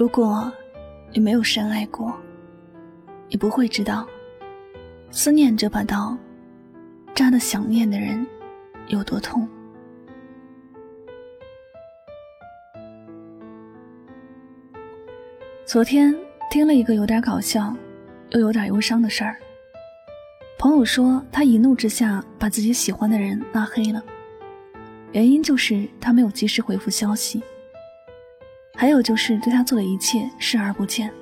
[0.00, 0.50] 如果
[1.12, 2.18] 你没有深爱过，
[3.28, 4.08] 你不会知道，
[5.10, 6.16] 思念这把刀，
[7.14, 8.26] 扎的想念的人
[8.86, 9.46] 有多痛。
[15.66, 16.16] 昨天
[16.50, 17.76] 听了一个有点搞笑，
[18.30, 19.36] 又有点忧伤的事儿。
[20.58, 24.02] 朋友说他一怒之下把自己喜欢的人拉黑了，
[25.12, 27.42] 原因就是他没有及时回复消息，
[28.80, 31.12] 还有就是对他做的一切视而不见，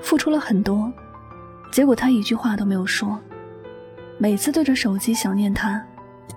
[0.00, 0.88] 付出了很多，
[1.72, 3.18] 结果他一句话都没有说。
[4.18, 5.84] 每次对着手机想念他，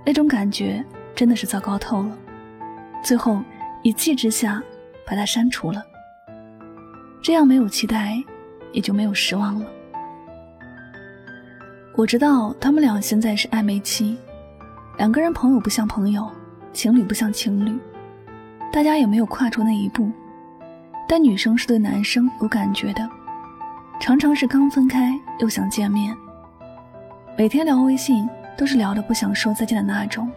[0.04, 0.84] 那种感觉
[1.14, 2.18] 真的是糟糕透了。
[3.04, 3.44] 最后
[3.84, 4.60] 一气之下
[5.06, 5.86] 把他删除了。
[7.22, 8.18] 这样没有期待，
[8.72, 9.68] 也就没有失望了。
[11.96, 14.18] 我知道他们俩现在是暧昧期，
[14.98, 16.28] 两个人朋友不像朋友，
[16.74, 17.72] 情侣不像情侣，
[18.72, 20.12] 大家也没有跨出那一步。
[21.08, 23.08] 但女生是对男生有感觉的，
[24.00, 26.16] 常常是刚分开又想见面，
[27.38, 30.30] 每天聊微信都是聊的不想说再见的那种。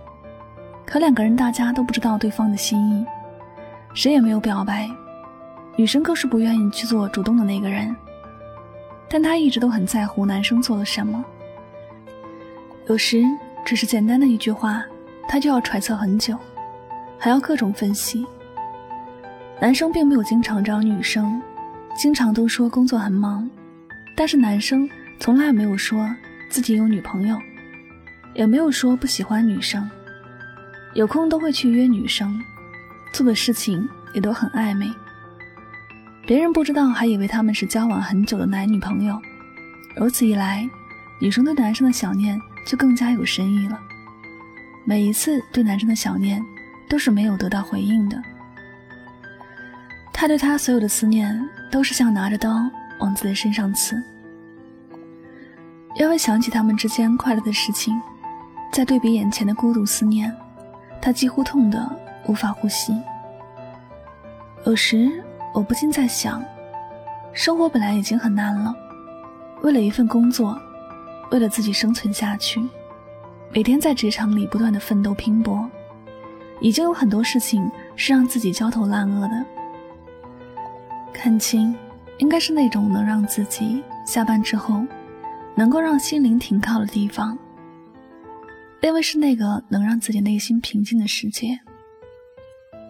[0.85, 3.07] 可两个人大家都不知道对方的心意，
[3.95, 4.89] 谁也没有表白。
[5.77, 7.95] 女生更是不愿意去做主动的那个人，
[9.09, 11.25] 但她一直都很在乎男生做了什么。
[12.87, 13.23] 有时
[13.65, 14.85] 只是简单的一句话，
[15.29, 16.37] 她就要揣测很久，
[17.19, 18.25] 还要各种分析。
[19.59, 21.41] 男生并没有经常找女生，
[21.97, 23.49] 经常都说工作很忙，
[24.15, 26.09] 但是男生从来没有说
[26.51, 27.39] 自己有女朋友，
[28.35, 29.89] 也没有说不喜欢女生，
[30.93, 32.39] 有空都会去约女生，
[33.13, 34.93] 做的事情也都很暧昧。
[36.27, 39.19] 别人不知道，还以为他们是交往很久的男女朋友。
[39.97, 40.69] 如此一来，
[41.19, 43.81] 女生对男生的想念就更加有深意了。
[44.85, 46.45] 每一次对男生的想念，
[46.91, 48.23] 都是没有得到回应的。
[50.19, 51.39] 他对他所有的思念，
[51.71, 52.65] 都是像拿着刀
[53.01, 54.03] 往自己身上刺。
[55.95, 58.01] 因为想起他们之间快乐的事情，
[58.73, 60.35] 在对比眼前的孤独思念，
[61.03, 61.87] 他几乎痛得
[62.27, 62.99] 无法呼吸。
[64.65, 65.23] 有时。
[65.55, 66.45] 我不禁在想，
[67.33, 68.77] 生活本来已经很难了，
[69.63, 70.61] 为了一份工作，
[71.31, 72.61] 为了自己生存下去，
[73.55, 75.67] 每天在职场里不断的奋斗拼搏，
[76.61, 79.47] 已经有很多事情是让自己焦头烂额的。
[81.17, 81.75] 看清
[82.19, 84.85] 应该是那种能让自己下班之后，
[85.55, 87.37] 能够让心灵停靠的地方，
[88.83, 91.59] 因为是那个能让自己内心平静的世界。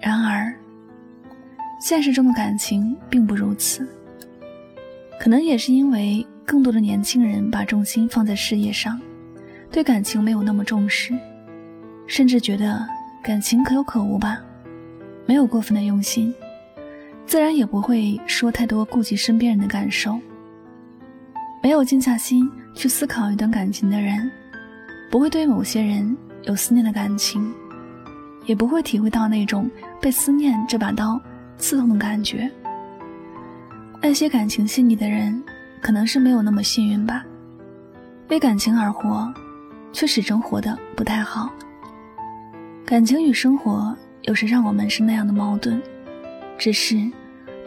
[0.01, 0.55] 然而。
[1.79, 3.87] 现实中的感情并不如此，
[5.21, 8.99] 可能也是因为更多的年轻人把重心放在事业上，
[9.71, 11.13] 对感情没有那么重视，
[12.07, 12.83] 甚至觉得
[13.23, 14.43] 感情可有可无吧，
[15.27, 16.35] 没有过分的用心，
[17.27, 20.19] 自然也不会说太多顾及身边人的感受。
[21.63, 24.31] 没有静下心去思考一段感情的人，
[25.11, 27.53] 不会对某些人有思念的感情，
[28.45, 29.69] 也不会体会到那种
[30.01, 31.21] 被思念这把刀。
[31.59, 32.51] 刺痛的感觉。
[34.03, 35.43] 那些感情细腻的人，
[35.81, 37.25] 可能是没有那么幸运吧。
[38.29, 39.33] 为感情而活，
[39.91, 41.51] 却始终活得不太好。
[42.85, 45.83] 感情与生活有时让我们是那样的矛盾。
[46.59, 47.11] 只是，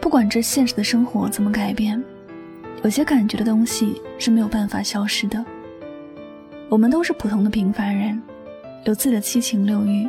[0.00, 2.02] 不管这现实的生活怎么改变，
[2.82, 5.44] 有些感觉的东西是没有办法消失的。
[6.68, 8.20] 我们都是普通的平凡人，
[8.84, 10.08] 有自己的七情六欲，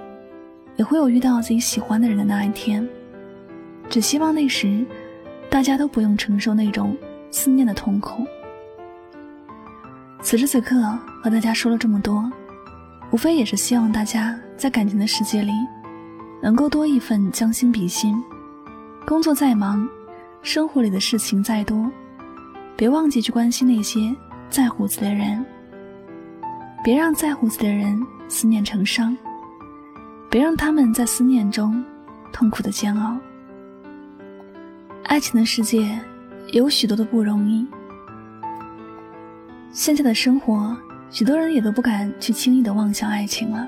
[0.78, 2.88] 也会有遇到自己喜欢的人的那一天。
[3.90, 4.86] 只希望那时，
[5.50, 6.96] 大家都不用承受那种
[7.30, 8.26] 思念的痛苦。
[10.22, 10.82] 此时此刻
[11.24, 12.32] 和大家说了这么多，
[13.12, 15.52] 无非也是希望大家在感情的世界里，
[16.42, 18.16] 能够多一份将心比心。
[19.12, 19.86] 工作再忙，
[20.42, 21.92] 生活里的事情再多，
[22.78, 24.16] 别忘记去关心那些
[24.50, 25.46] 在乎自己的人。
[26.82, 29.18] 别让在乎自己的人思念成伤，
[30.30, 31.84] 别让他们在思念中
[32.32, 33.18] 痛苦的煎熬。
[35.04, 36.00] 爱情的世界
[36.54, 37.68] 有许多的不容易。
[39.72, 40.74] 现在的生活，
[41.10, 43.68] 许多人也都不敢去轻易的妄想爱情了，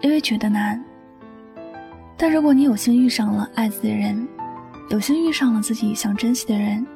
[0.00, 0.82] 因为觉得难。
[2.16, 4.26] 但如果你有幸遇上了爱自己的人，
[4.90, 6.86] 有幸遇上了自己想珍惜的人，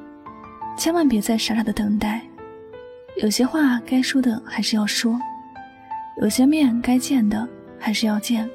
[0.75, 2.21] 千万别再傻傻的等待。
[3.21, 5.19] 有些话该说的还是要说，
[6.19, 7.47] 有些面该见的
[7.77, 8.49] 还是要见。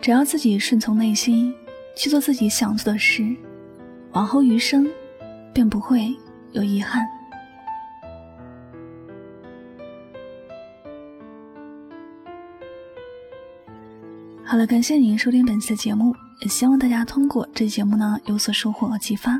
[0.00, 1.54] 只要自己顺从内心，
[1.94, 3.36] 去做自己想做的事。
[4.12, 4.88] 往后余生，
[5.52, 6.10] 便不会
[6.52, 7.06] 有遗憾。
[14.42, 19.38] 好了，感谢您收听本期的节目，也希望大家通过这节目呢有所收获和启发。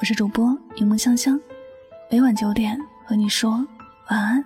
[0.00, 1.38] 我是主播柠檬香香，
[2.10, 3.50] 每晚九点和你说
[4.08, 4.44] 晚安，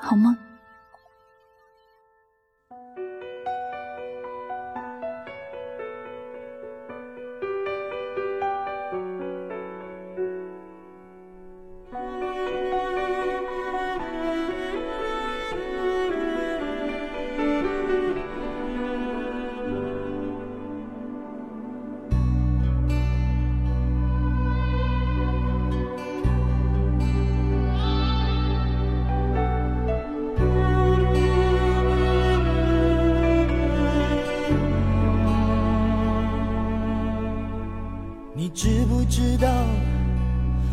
[0.00, 0.36] 好梦。
[38.32, 39.48] 你知不知道，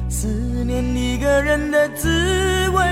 [0.07, 0.27] 思
[0.63, 2.07] 念一个人的滋
[2.69, 2.83] 味，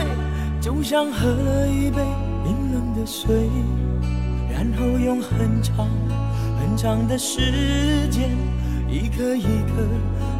[0.60, 1.30] 就像喝
[1.68, 1.98] 一杯
[2.44, 3.48] 冰冷的水，
[4.52, 5.88] 然后用很长
[6.60, 8.32] 很长的时间，
[8.90, 9.88] 一颗一颗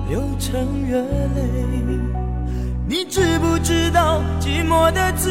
[0.10, 2.00] 流成热泪。
[2.88, 5.30] 你知不知道寂寞的滋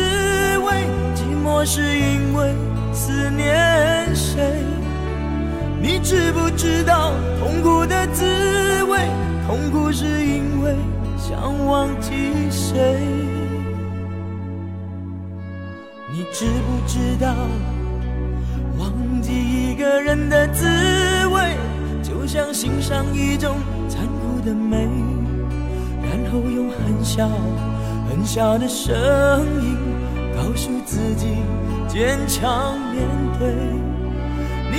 [0.58, 0.72] 味？
[1.16, 2.54] 寂寞是因为
[2.92, 4.73] 思念谁？
[5.84, 8.24] 你知不知道痛苦的滋
[8.84, 9.06] 味？
[9.46, 10.74] 痛苦是因为
[11.18, 12.10] 想忘记
[12.50, 12.98] 谁？
[16.10, 17.34] 你知不知道
[18.78, 20.64] 忘记一个人的滋
[21.26, 21.54] 味，
[22.02, 23.54] 就像欣赏一种
[23.86, 24.88] 残酷的美，
[26.00, 27.28] 然后用很小
[28.08, 28.94] 很小的声
[29.62, 29.76] 音
[30.34, 31.26] 告诉自己
[31.86, 33.06] 坚强面
[33.38, 34.03] 对。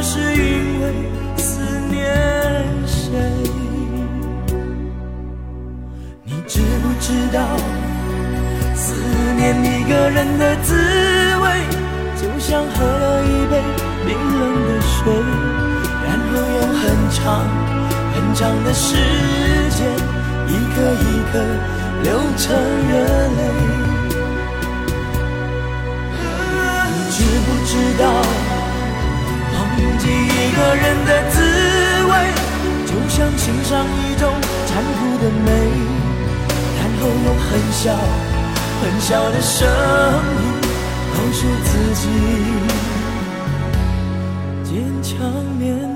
[0.00, 0.92] 是因为
[1.36, 1.60] 思
[1.90, 2.06] 念
[2.86, 3.10] 谁？
[6.24, 7.40] 你知不知道
[8.74, 8.94] 思
[9.36, 10.74] 念一个人的滋
[11.42, 11.44] 味，
[12.16, 13.60] 就像喝了一杯
[14.06, 15.12] 冰冷的水，
[16.04, 17.18] 然后用很长
[18.14, 18.94] 很长的时
[19.70, 19.78] 间，
[20.46, 21.34] 一颗一颗
[22.04, 22.06] 流
[22.36, 22.54] 成
[22.88, 22.92] 热
[23.36, 23.40] 泪。
[26.90, 28.04] 你知不知道，
[29.98, 31.36] 记一个人的滋
[32.08, 32.12] 味，
[32.86, 34.22] 就像欣赏一种
[34.66, 35.46] 残酷的美。
[36.76, 37.82] 然后用很小
[38.80, 40.44] 很小的声音
[41.14, 42.02] 告诉自己，
[44.64, 45.16] 坚强
[45.58, 45.87] 面。